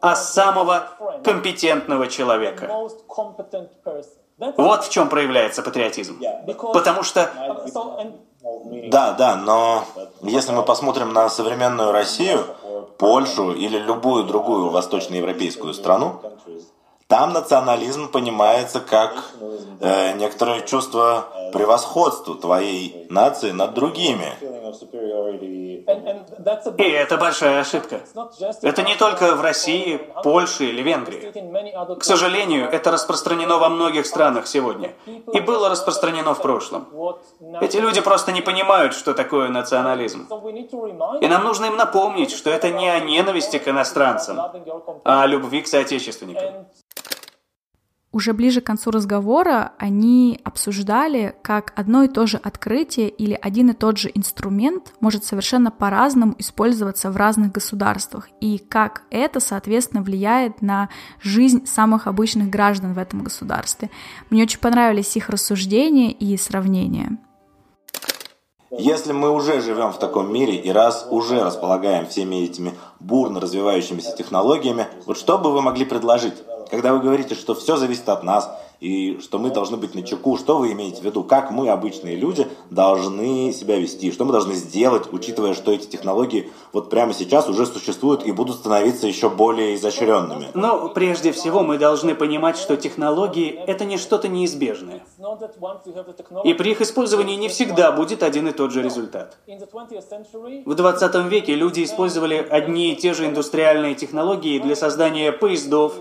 а 0.00 0.14
самого 0.14 0.88
компетентного 1.24 2.06
человека. 2.06 2.70
Вот 4.56 4.84
в 4.84 4.90
чем 4.90 5.08
проявляется 5.08 5.62
патриотизм. 5.62 6.20
Потому 6.72 7.02
что... 7.02 7.30
Да, 8.88 9.12
да, 9.12 9.36
но 9.36 9.84
если 10.20 10.52
мы 10.52 10.64
посмотрим 10.64 11.14
на 11.14 11.30
современную 11.30 11.92
Россию, 11.92 12.44
Польшу 12.98 13.52
или 13.52 13.78
любую 13.78 14.24
другую 14.24 14.68
восточноевропейскую 14.68 15.72
страну, 15.72 16.20
там 17.06 17.32
национализм 17.32 18.10
понимается 18.10 18.80
как 18.80 19.12
э, 19.80 20.12
некоторое 20.14 20.62
чувство 20.62 21.26
превосходства 21.52 22.34
твоей 22.34 23.06
нации 23.10 23.52
над 23.52 23.74
другими. 23.74 24.32
И 26.78 26.82
это 26.82 27.16
большая 27.16 27.60
ошибка. 27.60 28.00
Это 28.62 28.82
не 28.82 28.96
только 28.96 29.36
в 29.36 29.42
России, 29.42 30.00
Польше 30.22 30.64
или 30.64 30.82
Венгрии. 30.82 31.32
К 31.98 32.02
сожалению, 32.02 32.68
это 32.68 32.90
распространено 32.90 33.58
во 33.58 33.68
многих 33.68 34.06
странах 34.06 34.46
сегодня. 34.46 34.94
И 35.32 35.40
было 35.40 35.68
распространено 35.68 36.34
в 36.34 36.42
прошлом. 36.42 36.88
Эти 37.60 37.76
люди 37.76 38.00
просто 38.00 38.32
не 38.32 38.40
понимают, 38.40 38.94
что 38.94 39.14
такое 39.14 39.48
национализм. 39.48 40.26
И 41.20 41.28
нам 41.28 41.44
нужно 41.44 41.66
им 41.66 41.76
напомнить, 41.76 42.32
что 42.32 42.50
это 42.50 42.70
не 42.70 42.88
о 42.88 42.98
ненависти 43.00 43.58
к 43.58 43.68
иностранцам, 43.68 44.40
а 45.04 45.22
о 45.22 45.26
любви 45.26 45.60
к 45.60 45.68
соотечественникам. 45.68 46.66
Уже 48.14 48.32
ближе 48.32 48.60
к 48.60 48.66
концу 48.66 48.92
разговора 48.92 49.72
они 49.76 50.38
обсуждали, 50.44 51.34
как 51.42 51.72
одно 51.74 52.04
и 52.04 52.08
то 52.08 52.28
же 52.28 52.36
открытие 52.36 53.08
или 53.08 53.36
один 53.42 53.70
и 53.70 53.72
тот 53.72 53.98
же 53.98 54.08
инструмент 54.14 54.94
может 55.00 55.24
совершенно 55.24 55.72
по-разному 55.72 56.36
использоваться 56.38 57.10
в 57.10 57.16
разных 57.16 57.50
государствах, 57.50 58.28
и 58.40 58.58
как 58.58 59.02
это, 59.10 59.40
соответственно, 59.40 60.00
влияет 60.00 60.62
на 60.62 60.90
жизнь 61.22 61.66
самых 61.66 62.06
обычных 62.06 62.50
граждан 62.50 62.92
в 62.92 62.98
этом 62.98 63.24
государстве. 63.24 63.90
Мне 64.30 64.44
очень 64.44 64.60
понравились 64.60 65.16
их 65.16 65.28
рассуждения 65.28 66.12
и 66.12 66.36
сравнения. 66.36 67.18
Если 68.70 69.12
мы 69.12 69.30
уже 69.30 69.60
живем 69.60 69.92
в 69.92 69.98
таком 69.98 70.32
мире 70.32 70.54
и 70.54 70.70
раз 70.70 71.08
уже 71.10 71.42
располагаем 71.42 72.06
всеми 72.06 72.44
этими 72.44 72.74
бурно 73.00 73.40
развивающимися 73.40 74.16
технологиями, 74.16 74.86
вот 75.04 75.18
что 75.18 75.36
бы 75.36 75.52
вы 75.52 75.62
могли 75.62 75.84
предложить? 75.84 76.34
Когда 76.74 76.92
вы 76.92 76.98
говорите, 76.98 77.36
что 77.36 77.54
все 77.54 77.76
зависит 77.76 78.08
от 78.08 78.24
нас, 78.24 78.50
и 78.80 79.18
что 79.20 79.38
мы 79.38 79.50
должны 79.50 79.76
быть 79.76 79.94
на 79.94 80.02
чеку, 80.02 80.36
что 80.36 80.58
вы 80.58 80.72
имеете 80.72 81.00
в 81.00 81.04
виду, 81.04 81.22
как 81.24 81.50
мы, 81.50 81.70
обычные 81.70 82.16
люди, 82.16 82.46
должны 82.70 83.52
себя 83.52 83.78
вести, 83.78 84.12
что 84.12 84.24
мы 84.24 84.32
должны 84.32 84.54
сделать, 84.54 85.04
учитывая, 85.12 85.54
что 85.54 85.72
эти 85.72 85.86
технологии 85.86 86.50
вот 86.72 86.90
прямо 86.90 87.14
сейчас 87.14 87.48
уже 87.48 87.64
существуют 87.64 88.26
и 88.26 88.32
будут 88.32 88.56
становиться 88.56 89.06
еще 89.06 89.30
более 89.30 89.76
изощренными? 89.76 90.48
Ну, 90.54 90.90
прежде 90.90 91.32
всего, 91.32 91.62
мы 91.62 91.78
должны 91.78 92.14
понимать, 92.14 92.58
что 92.58 92.76
технологии— 92.76 93.58
это 93.66 93.84
не 93.84 93.96
что-то 93.96 94.28
неизбежное. 94.28 95.02
И 96.44 96.54
при 96.54 96.72
их 96.72 96.80
использовании 96.80 97.36
не 97.36 97.48
всегда 97.48 97.92
будет 97.92 98.22
один 98.22 98.48
и 98.48 98.52
тот 98.52 98.72
же 98.72 98.82
результат. 98.82 99.38
В 100.66 100.74
20 100.74 101.14
веке 101.30 101.54
люди 101.54 101.84
использовали 101.84 102.34
одни 102.34 102.92
и 102.92 102.96
те 102.96 103.14
же 103.14 103.26
индустриальные 103.26 103.94
технологии 103.94 104.58
для 104.58 104.76
создания 104.76 105.32
поездов, 105.32 105.94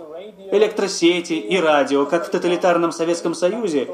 электросети 0.51 1.34
и 1.34 1.58
радио, 1.58 2.06
как 2.06 2.27
в 2.27 2.30
тоталитарном 2.30 2.92
Советском 2.92 3.34
Союзе, 3.34 3.88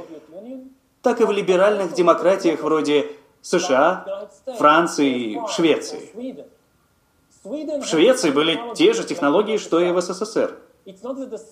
так 1.02 1.22
и 1.22 1.24
в 1.24 1.32
либеральных 1.32 1.94
демократиях 1.94 2.62
вроде 2.62 3.08
США, 3.42 4.30
Франции 4.58 5.34
и 5.34 5.40
Швеции. 5.50 6.46
В 7.44 7.86
Швеции 7.86 8.32
были 8.32 8.60
те 8.76 8.94
же 8.94 9.04
технологии, 9.04 9.58
что 9.58 9.80
и 9.80 9.92
в 9.92 10.02
СССР. 10.02 10.58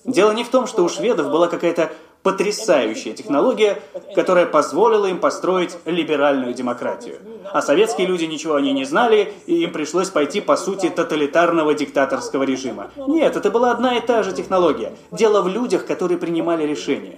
Дело 0.06 0.32
не 0.32 0.44
в 0.44 0.50
том, 0.50 0.68
что 0.68 0.84
у 0.84 0.90
шведов 0.90 1.32
была 1.32 1.48
какая-то 1.48 1.92
потрясающая 2.28 3.14
технология, 3.14 3.82
которая 4.14 4.46
позволила 4.46 5.06
им 5.06 5.18
построить 5.18 5.78
либеральную 5.86 6.54
демократию. 6.54 7.20
А 7.54 7.62
советские 7.62 8.06
люди 8.06 8.26
ничего 8.26 8.56
о 8.56 8.62
ней 8.62 8.74
не 8.74 8.84
знали, 8.84 9.34
и 9.46 9.64
им 9.64 9.72
пришлось 9.72 10.10
пойти 10.10 10.42
по 10.42 10.58
сути 10.58 10.90
тоталитарного 10.90 11.74
диктаторского 11.74 12.44
режима. 12.44 12.92
Нет, 12.98 13.38
это 13.38 13.50
была 13.50 13.72
одна 13.72 13.96
и 13.96 14.02
та 14.06 14.24
же 14.24 14.34
технология. 14.34 14.92
Дело 15.12 15.42
в 15.42 15.48
людях, 15.48 15.86
которые 15.86 16.18
принимали 16.18 16.68
решения. 16.68 17.18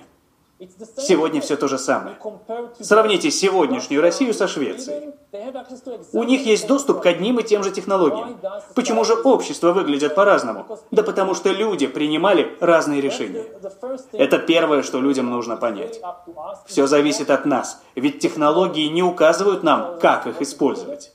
Сегодня 0.97 1.39
все 1.39 1.55
то 1.55 1.69
же 1.69 1.77
самое. 1.77 2.17
Сравните 2.81 3.31
сегодняшнюю 3.31 4.01
Россию 4.01 4.33
со 4.33 4.47
Швецией. 4.47 5.13
У 6.11 6.23
них 6.23 6.45
есть 6.45 6.67
доступ 6.67 7.01
к 7.01 7.05
одним 7.05 7.39
и 7.39 7.43
тем 7.43 7.63
же 7.63 7.71
технологиям. 7.71 8.37
Почему 8.75 9.05
же 9.05 9.13
общество 9.13 9.71
выглядит 9.71 10.15
по-разному? 10.15 10.65
Да 10.91 11.03
потому 11.03 11.33
что 11.33 11.49
люди 11.51 11.87
принимали 11.87 12.57
разные 12.59 12.99
решения. 12.99 13.45
Это 14.11 14.37
первое, 14.37 14.83
что 14.83 14.99
людям 14.99 15.29
нужно 15.29 15.55
понять. 15.55 16.01
Все 16.65 16.87
зависит 16.87 17.29
от 17.29 17.45
нас, 17.45 17.81
ведь 17.95 18.19
технологии 18.19 18.87
не 18.89 19.01
указывают 19.01 19.63
нам, 19.63 19.97
как 19.99 20.27
их 20.27 20.41
использовать. 20.41 21.13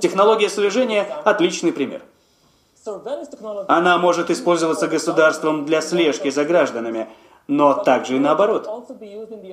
Технология 0.00 0.48
слежения– 0.48 1.06
отличный 1.24 1.72
пример. 1.72 2.02
Она 3.68 3.98
может 3.98 4.30
использоваться 4.30 4.88
государством 4.88 5.64
для 5.64 5.80
слежки 5.80 6.28
за 6.30 6.44
гражданами– 6.44 7.08
но 7.46 7.74
также 7.74 8.16
и 8.16 8.18
наоборот. 8.18 8.68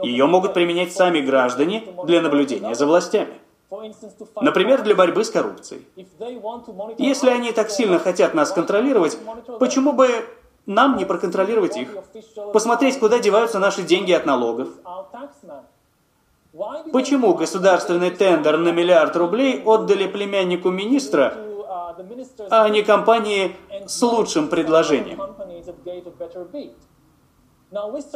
Ее 0.04 0.26
могут 0.26 0.54
применять 0.54 0.94
сами 0.94 1.20
граждане 1.20 1.84
для 2.06 2.22
наблюдения 2.22 2.76
за 2.76 2.86
властями. 2.86 3.34
Например, 4.42 4.82
для 4.82 4.96
борьбы 4.96 5.24
с 5.24 5.30
коррупцией. 5.30 5.86
Если 6.98 7.30
они 7.30 7.52
так 7.52 7.70
сильно 7.70 8.00
хотят 8.00 8.34
нас 8.34 8.52
контролировать, 8.52 9.18
почему 9.60 9.94
бы 9.94 10.10
нам 10.66 10.98
не 10.98 11.06
проконтролировать 11.06 11.78
их? 11.78 11.96
Посмотреть, 12.54 13.00
куда 13.00 13.20
деваются 13.20 13.60
наши 13.60 13.84
деньги 13.84 14.12
от 14.12 14.26
налогов? 14.26 14.70
Почему 16.92 17.34
государственный 17.34 18.12
тендер 18.12 18.58
на 18.58 18.74
миллиард 18.74 19.16
рублей 19.16 19.64
отдали 19.64 20.06
племяннику 20.06 20.70
министра, 20.70 21.34
а 22.50 22.68
не 22.68 22.84
компании 22.84 23.56
с 23.88 24.02
лучшим 24.02 24.50
предложением? 24.50 25.22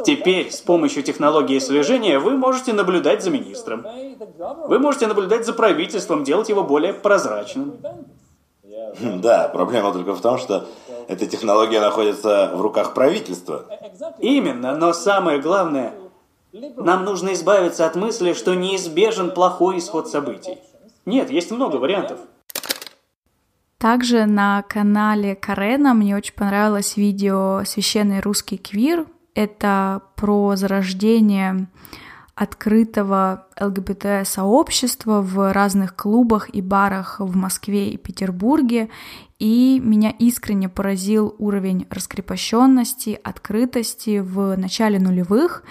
Теперь 0.04 0.50
с 0.50 0.60
помощью 0.60 1.02
технологии 1.02 1.58
слежения 1.58 2.18
вы 2.18 2.36
можете 2.36 2.74
наблюдать 2.74 3.22
за 3.22 3.30
министром. 3.30 3.86
Вы 4.68 4.78
можете 4.78 5.06
наблюдать 5.06 5.46
за 5.46 5.54
правительством, 5.54 6.24
делать 6.24 6.50
его 6.50 6.62
более 6.62 6.92
прозрачным. 6.92 7.76
Да, 9.00 9.48
проблема 9.48 9.92
только 9.92 10.14
в 10.14 10.20
том, 10.20 10.38
что 10.38 10.66
эта 11.08 11.26
технология 11.26 11.80
находится 11.80 12.52
в 12.54 12.60
руках 12.60 12.92
правительства. 12.92 13.64
Именно, 14.18 14.76
но 14.76 14.92
самое 14.92 15.40
главное, 15.40 15.94
нам 16.52 17.04
нужно 17.04 17.32
избавиться 17.32 17.86
от 17.86 17.96
мысли, 17.96 18.34
что 18.34 18.54
неизбежен 18.54 19.30
плохой 19.30 19.78
исход 19.78 20.08
событий. 20.08 20.58
Нет, 21.06 21.30
есть 21.30 21.50
много 21.50 21.76
вариантов. 21.76 22.18
Также 23.78 24.26
на 24.26 24.62
канале 24.62 25.34
Карена 25.34 25.94
мне 25.94 26.16
очень 26.16 26.34
понравилось 26.34 26.96
видео 26.96 27.62
«Священный 27.64 28.20
русский 28.20 28.56
квир», 28.56 29.06
это 29.36 30.02
про 30.16 30.56
зарождение 30.56 31.68
открытого 32.34 33.46
ЛГБТ-сообщества 33.60 35.22
в 35.22 35.52
разных 35.52 35.94
клубах 35.94 36.50
и 36.50 36.60
барах 36.60 37.20
в 37.20 37.36
Москве 37.36 37.90
и 37.90 37.96
Петербурге, 37.96 38.90
и 39.38 39.80
меня 39.82 40.10
искренне 40.10 40.68
поразил 40.68 41.34
уровень 41.38 41.86
раскрепощенности, 41.88 43.18
открытости 43.22 44.18
в 44.18 44.56
начале 44.56 44.98
нулевых, 44.98 45.62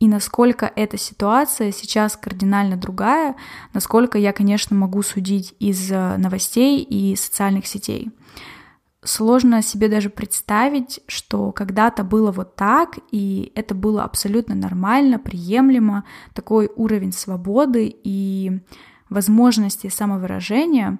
и 0.00 0.06
насколько 0.08 0.70
эта 0.74 0.96
ситуация 0.96 1.72
сейчас 1.72 2.16
кардинально 2.16 2.76
другая, 2.76 3.34
насколько 3.74 4.16
я, 4.16 4.32
конечно, 4.32 4.76
могу 4.76 5.02
судить 5.02 5.54
из 5.58 5.90
новостей 5.90 6.82
и 6.82 7.16
социальных 7.16 7.66
сетей 7.66 8.10
сложно 9.08 9.62
себе 9.62 9.88
даже 9.88 10.10
представить, 10.10 11.00
что 11.06 11.50
когда-то 11.52 12.04
было 12.04 12.30
вот 12.30 12.56
так, 12.56 12.98
и 13.10 13.52
это 13.54 13.74
было 13.74 14.04
абсолютно 14.04 14.54
нормально, 14.54 15.18
приемлемо, 15.18 16.04
такой 16.34 16.70
уровень 16.76 17.12
свободы 17.12 17.90
и 18.04 18.60
возможности 19.08 19.88
самовыражения. 19.88 20.98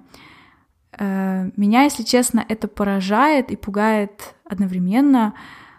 Э, 0.97 1.51
меня, 1.55 1.83
если 1.83 2.03
честно, 2.03 2.43
это 2.47 2.67
поражает 2.67 3.51
и 3.51 3.55
пугает 3.55 4.35
одновременно, 4.43 5.35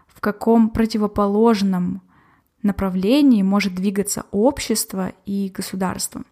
в 0.07 0.21
каком 0.21 0.71
противоположном 0.71 2.03
направлении 2.63 3.43
может 3.43 3.75
двигаться 3.75 4.27
общество 4.31 5.13
и 5.27 5.51
государство. 5.53 6.23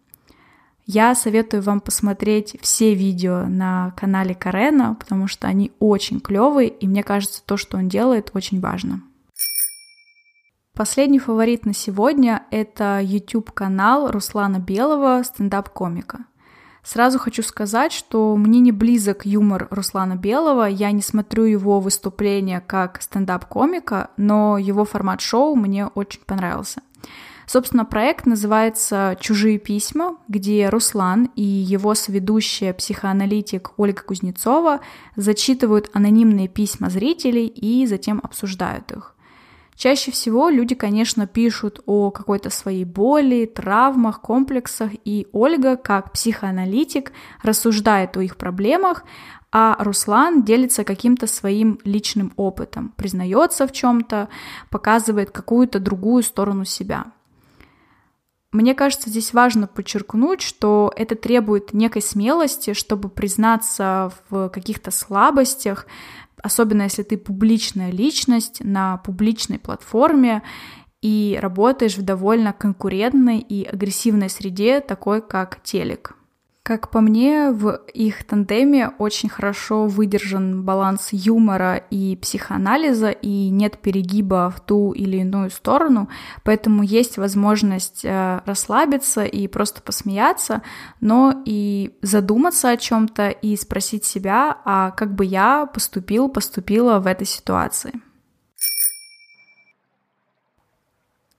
Я 0.91 1.15
советую 1.15 1.63
вам 1.63 1.83
посмотреть 1.83 2.57
все 2.63 2.95
видео 2.95 3.45
на 3.47 3.93
канале 3.95 4.35
Карена, 4.35 4.97
потому 4.99 5.27
что 5.27 5.47
они 5.47 5.71
очень 5.81 6.19
клевые, 6.19 6.71
и 6.71 6.89
мне 6.89 7.03
кажется, 7.03 7.43
то, 7.45 7.59
что 7.59 7.77
он 7.77 7.91
делает, 7.91 8.31
очень 8.33 8.59
важно. 8.59 9.03
Последний 10.75 11.19
фаворит 11.19 11.67
на 11.67 11.75
сегодня— 11.75 12.45
это 12.51 13.01
YouTube-канал 13.03 14.11
Руслана 14.11 14.61
Белого, 14.61 15.23
стендап-комика. 15.23 16.25
Сразу 16.83 17.19
хочу 17.19 17.43
сказать, 17.43 17.93
что 17.93 18.35
мне 18.35 18.61
не 18.61 18.73
близок 18.73 19.27
юмор 19.27 19.69
Руслана 19.71 20.17
Белого, 20.17 20.65
я 20.65 20.91
не 20.93 21.03
смотрю 21.03 21.45
его 21.45 21.81
выступления 21.81 22.63
как 22.67 23.03
стендап-комика, 23.03 24.09
но 24.17 24.57
его 24.57 24.87
формат 24.87 25.21
шоу 25.21 25.55
мне 25.55 25.89
очень 25.89 26.23
понравился. 26.25 26.81
Собственно, 27.49 27.87
проект 27.87 28.27
называется 28.27 29.17
«Чужие 29.21 29.59
письма», 29.59 30.19
где 30.29 30.69
Руслан 30.69 31.31
и 31.35 31.43
его 31.43 31.95
соведущая 31.95 32.75
психоаналитик 32.75 33.71
Ольга 33.79 34.03
Кузнецова 34.03 34.81
зачитывают 35.17 35.89
анонимные 35.95 36.47
письма 36.49 36.91
зрителей 36.91 37.47
и 37.47 37.87
затем 37.87 38.21
обсуждают 38.23 38.93
их. 38.93 39.15
Чаще 39.77 40.11
всего 40.11 40.51
люди, 40.51 40.75
конечно, 40.75 41.27
пишут 41.27 41.81
о 41.87 42.11
какой-то 42.11 42.51
своей 42.51 42.85
боли, 42.85 43.47
травмах, 43.47 44.21
комплексах, 44.21 44.91
и 45.07 45.27
Ольга, 45.33 45.77
как 45.77 46.13
психоаналитик, 46.13 47.13
рассуждает 47.43 48.15
о 48.19 48.21
их 48.21 48.37
проблемах, 48.37 49.05
а 49.51 49.75
Руслан 49.79 50.43
делится 50.43 50.85
каким-то 50.85 51.27
своим 51.27 51.81
личным 51.85 52.31
опытом, 52.37 52.93
признается 52.99 53.67
в 53.67 53.73
чем-то, 53.73 54.29
показывает 54.69 55.31
какую-то 55.31 55.81
другую 55.81 56.23
сторону 56.23 56.67
себя. 56.67 57.07
Мне 58.51 58.75
кажется, 58.75 59.11
здесь 59.11 59.35
важно 59.35 59.67
подчеркнуть, 59.67 60.41
что 60.41 60.91
это 60.97 61.15
требует 61.17 61.75
некой 61.75 62.01
смелости, 62.01 62.73
чтобы 62.73 63.11
признаться 63.11 64.11
в 64.31 64.49
каких-то 64.49 64.91
слабостях, 64.91 65.87
особенно 66.43 66.83
если 66.83 67.03
ты 67.03 67.19
публичная 67.19 67.91
личность 67.91 68.65
на 68.65 68.97
публичной 68.99 69.59
платформе 69.59 70.43
и 71.03 71.39
работаешь 71.41 71.99
в 71.99 72.03
довольно 72.03 72.53
конкурентной 72.55 73.39
и 73.39 73.65
агрессивной 73.65 74.31
среде, 74.31 74.81
такой 74.81 75.21
как 75.21 75.63
телек. 75.63 76.18
Как 76.69 76.91
по 76.91 77.01
мне, 77.01 77.51
в 77.51 77.81
их 77.95 78.25
тандеме 78.25 78.91
очень 78.99 79.31
хорошо 79.31 79.87
выдержан 79.87 80.65
баланс 80.65 81.09
юмора 81.13 81.77
и 81.77 82.15
психоанализа, 82.17 83.09
и 83.09 83.49
нет 83.49 83.79
перегиба 83.79 84.53
в 84.55 84.61
ту 84.61 84.93
или 84.93 85.17
иную 85.17 85.49
сторону, 85.49 86.11
поэтому 86.45 86.83
есть 86.83 87.17
возможность 87.17 88.05
э, 88.05 88.43
расслабиться 88.45 89.25
и 89.25 89.49
просто 89.49 89.81
посмеяться, 89.81 90.61
но 91.01 91.43
и 91.47 91.97
задуматься 92.03 92.69
о 92.69 92.77
чем-то 92.77 93.31
и 93.31 93.57
спросить 93.57 94.05
себя, 94.05 94.59
а 94.67 94.91
как 94.91 95.15
бы 95.15 95.25
я 95.25 95.65
поступил, 95.65 96.29
поступила 96.29 96.99
в 96.99 97.07
этой 97.07 97.27
ситуации. 97.27 97.95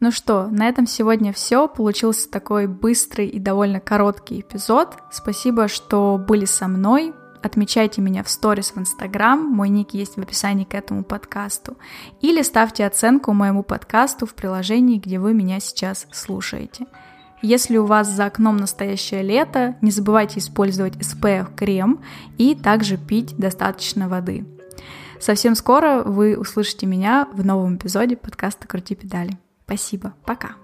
Ну 0.02 0.12
что, 0.12 0.48
на 0.48 0.70
этом 0.70 0.88
сегодня 0.88 1.34
все. 1.34 1.68
Получился 1.68 2.32
такой 2.32 2.68
быстрый 2.68 3.28
и 3.28 3.38
довольно 3.38 3.82
короткий 3.82 4.40
эпизод. 4.40 4.96
Спасибо, 5.12 5.68
что 5.68 6.18
были 6.18 6.46
со 6.46 6.70
мной. 6.70 7.14
Отмечайте 7.42 8.02
меня 8.02 8.24
в 8.24 8.30
сторис 8.30 8.72
в 8.72 8.78
Инстаграм, 8.78 9.40
мой 9.40 9.70
ник 9.70 9.94
есть 9.94 10.16
в 10.16 10.22
описании 10.22 10.66
к 10.66 10.74
этому 10.74 11.04
подкасту. 11.04 11.78
Или 12.22 12.42
ставьте 12.42 12.86
оценку 12.86 13.34
моему 13.34 13.64
подкасту 13.64 14.26
в 14.26 14.36
приложении, 14.36 15.00
где 15.00 15.20
вы 15.20 15.34
меня 15.34 15.60
сейчас 15.60 16.08
слушаете. 16.12 16.86
Если 17.42 17.78
у 17.78 17.86
вас 17.86 18.10
за 18.10 18.26
окном 18.26 18.58
настоящее 18.58 19.22
лето, 19.22 19.76
не 19.82 19.92
забывайте 19.92 20.40
использовать 20.40 20.96
SPF 20.96 21.56
крем 21.56 22.02
и 22.38 22.56
также 22.56 22.98
пить 22.98 23.38
достаточно 23.38 24.10
воды. 24.10 24.46
Совсем 25.20 25.56
скоро 25.56 26.04
вы 26.04 26.38
услышите 26.38 26.86
меня 26.86 27.28
в 27.34 27.46
новом 27.46 27.78
эпизоде 27.78 28.18
подкаста 28.18 28.68
«Крути 28.68 28.96
педали». 28.96 29.38
Спасибо. 29.70 30.16
Пока. 30.26 30.56